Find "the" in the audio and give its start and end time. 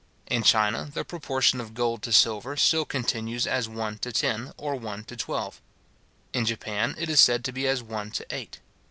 0.91-1.05